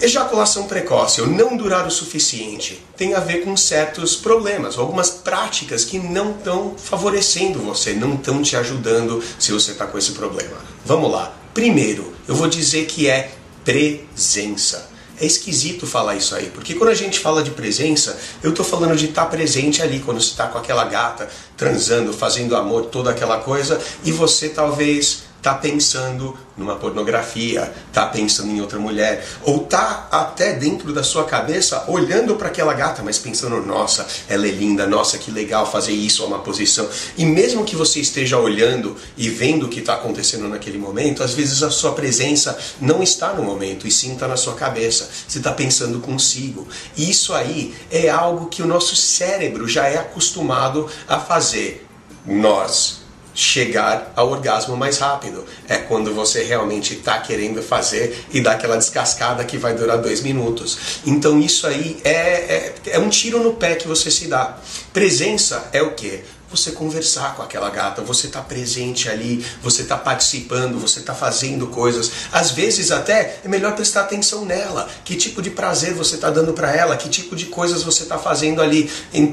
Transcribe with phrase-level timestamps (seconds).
[0.00, 5.86] Ejaculação precoce ou não durar o suficiente tem a ver com certos problemas, algumas práticas
[5.86, 10.56] que não estão favorecendo você, não estão te ajudando se você está com esse problema.
[10.84, 11.34] Vamos lá.
[11.54, 13.32] Primeiro, eu vou dizer que é
[13.64, 14.90] presença.
[15.18, 18.94] É esquisito falar isso aí, porque quando a gente fala de presença, eu estou falando
[18.96, 21.26] de estar tá presente ali, quando você está com aquela gata,
[21.56, 28.50] transando, fazendo amor, toda aquela coisa, e você talvez está pensando numa pornografia, está pensando
[28.50, 33.16] em outra mulher, ou está até dentro da sua cabeça olhando para aquela gata, mas
[33.16, 36.88] pensando, nossa, ela é linda, nossa, que legal fazer isso a uma posição.
[37.16, 41.32] E mesmo que você esteja olhando e vendo o que está acontecendo naquele momento, às
[41.32, 45.08] vezes a sua presença não está no momento, e sim está na sua cabeça.
[45.28, 46.66] Você está pensando consigo.
[46.96, 51.86] E isso aí é algo que o nosso cérebro já é acostumado a fazer.
[52.26, 53.05] Nós,
[53.36, 55.44] chegar ao orgasmo mais rápido.
[55.68, 60.22] É quando você realmente está querendo fazer e dá aquela descascada que vai durar dois
[60.22, 61.00] minutos.
[61.06, 64.58] Então isso aí é, é, é um tiro no pé que você se dá.
[64.92, 66.24] Presença é o que?
[66.50, 71.66] Você conversar com aquela gata, você tá presente ali, você tá participando, você tá fazendo
[71.68, 72.10] coisas.
[72.32, 74.88] Às vezes até é melhor prestar atenção nela.
[75.04, 76.96] Que tipo de prazer você tá dando para ela?
[76.96, 78.90] Que tipo de coisas você tá fazendo ali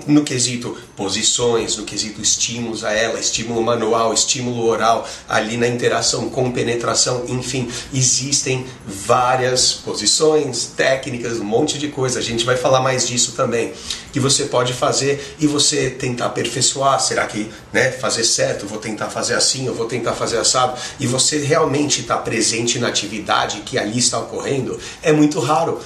[0.07, 6.29] no quesito posições, no quesito estímulos a ela, estímulo manual, estímulo oral, ali na interação
[6.29, 12.19] com penetração, enfim, existem várias posições, técnicas, um monte de coisa.
[12.19, 13.73] A gente vai falar mais disso também,
[14.11, 19.09] que você pode fazer e você tentar aperfeiçoar será que né, fazer certo, vou tentar
[19.09, 23.77] fazer assim, eu vou tentar fazer assado, e você realmente está presente na atividade que
[23.77, 25.79] ali está ocorrendo, é muito raro.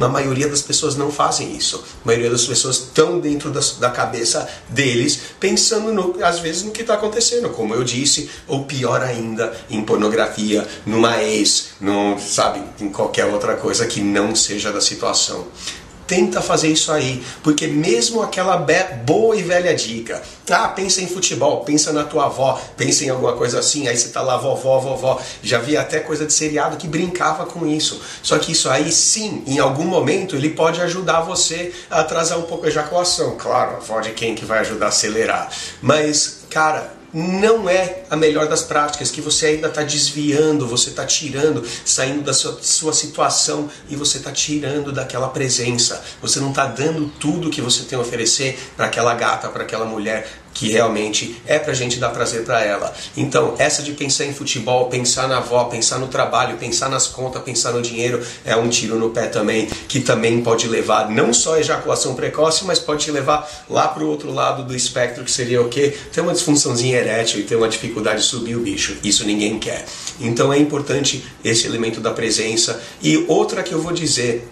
[0.00, 1.82] A maioria das pessoas não fazem isso.
[2.04, 6.70] A maioria das pessoas estão dentro da, da cabeça deles, pensando no, às vezes no
[6.70, 12.62] que está acontecendo, como eu disse, ou pior ainda, em pornografia, numa ex, no, sabe,
[12.80, 15.46] em qualquer outra coisa que não seja da situação
[16.08, 18.56] tenta fazer isso aí, porque mesmo aquela
[19.04, 23.34] boa e velha dica, ah, pensa em futebol, pensa na tua avó, pensa em alguma
[23.34, 26.88] coisa assim, aí você tá lá, vovó, vovó, já vi até coisa de seriado que
[26.88, 28.00] brincava com isso.
[28.22, 32.42] Só que isso aí, sim, em algum momento ele pode ajudar você a atrasar um
[32.42, 33.36] pouco a ejaculação.
[33.36, 35.50] Claro, a avó de quem que vai ajudar a acelerar.
[35.82, 41.06] Mas, cara, não é a melhor das práticas, que você ainda está desviando, você está
[41.06, 46.02] tirando, saindo da sua, sua situação e você está tirando daquela presença.
[46.20, 49.86] Você não está dando tudo que você tem a oferecer para aquela gata, para aquela
[49.86, 52.92] mulher que realmente é pra gente dar prazer para ela.
[53.16, 57.40] Então, essa de pensar em futebol, pensar na avó, pensar no trabalho, pensar nas contas,
[57.42, 61.54] pensar no dinheiro, é um tiro no pé também, que também pode levar não só
[61.54, 65.62] a ejaculação precoce, mas pode te levar lá pro outro lado do espectro, que seria
[65.62, 65.96] o quê?
[66.12, 68.96] Ter uma disfunçãozinha erétil e ter uma dificuldade de subir o bicho.
[69.04, 69.84] Isso ninguém quer.
[70.18, 72.82] Então é importante esse elemento da presença.
[73.00, 74.48] E outra que eu vou dizer,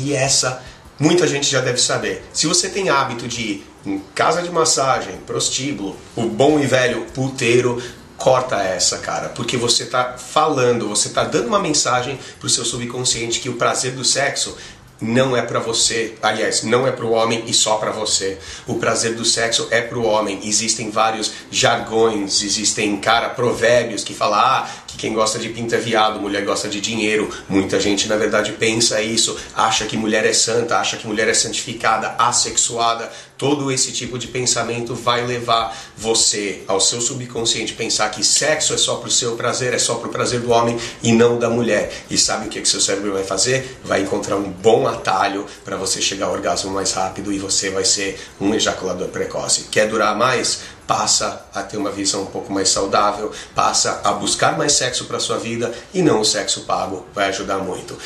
[0.00, 0.62] e essa
[0.98, 2.24] muita gente já deve saber.
[2.32, 7.06] Se você tem hábito de ir em casa de massagem, prostíbulo, o bom e velho
[7.14, 7.82] puteiro,
[8.16, 13.40] corta essa, cara, porque você tá falando, você tá dando uma mensagem pro seu subconsciente
[13.40, 14.56] que o prazer do sexo
[15.00, 18.38] não é para você, aliás, não é para o homem e só para você.
[18.66, 20.40] O prazer do sexo é para o homem.
[20.44, 24.68] Existem vários jargões, existem, cara, provérbios que falam ah,
[25.04, 27.28] quem gosta de pinta é viado, mulher gosta de dinheiro.
[27.46, 31.34] Muita gente, na verdade, pensa isso, acha que mulher é santa, acha que mulher é
[31.34, 33.12] santificada, assexuada.
[33.36, 38.78] Todo esse tipo de pensamento vai levar você ao seu subconsciente pensar que sexo é
[38.78, 41.50] só para o seu prazer, é só para o prazer do homem e não da
[41.50, 41.92] mulher.
[42.08, 43.78] E sabe o que, que seu cérebro vai fazer?
[43.84, 47.84] Vai encontrar um bom atalho para você chegar ao orgasmo mais rápido e você vai
[47.84, 49.64] ser um ejaculador precoce.
[49.70, 50.60] Quer durar mais?
[50.86, 55.18] Passa a ter uma visão um pouco mais saudável, passa a buscar mais sexo para
[55.18, 57.96] sua vida e não o sexo pago, vai ajudar muito.